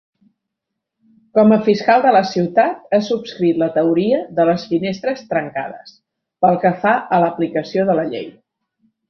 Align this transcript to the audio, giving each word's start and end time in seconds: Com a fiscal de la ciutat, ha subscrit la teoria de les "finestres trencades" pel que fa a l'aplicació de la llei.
Com 1.39 1.51
a 1.57 1.59
fiscal 1.67 2.01
de 2.05 2.13
la 2.15 2.21
ciutat, 2.29 2.79
ha 2.97 3.01
subscrit 3.09 3.59
la 3.63 3.67
teoria 3.75 4.23
de 4.41 4.47
les 4.51 4.65
"finestres 4.73 5.23
trencades" 5.35 5.93
pel 6.47 6.59
que 6.65 6.73
fa 6.87 6.97
a 7.19 7.23
l'aplicació 7.27 7.87
de 7.93 8.01
la 8.03 8.09
llei. 8.17 8.29